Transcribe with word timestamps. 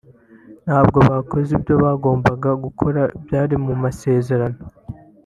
ntabwo 0.65 0.97
bakoze 1.09 1.49
ibyo 1.57 1.75
bagombaga 1.83 2.49
gukora 2.63 3.01
byari 3.23 3.55
mu 3.65 3.73
masezerano 3.83 4.59